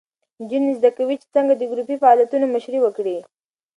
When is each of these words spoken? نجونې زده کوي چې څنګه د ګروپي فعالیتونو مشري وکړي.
نجونې 0.39 0.71
زده 0.79 0.89
کوي 0.97 1.15
چې 1.21 1.27
څنګه 1.35 1.53
د 1.55 1.61
ګروپي 1.71 1.95
فعالیتونو 2.01 2.45
مشري 2.55 2.79
وکړي. 2.81 3.17